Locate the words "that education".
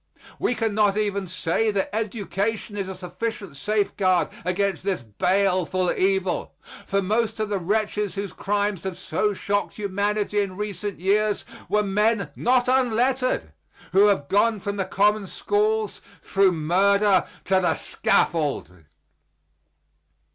1.69-2.75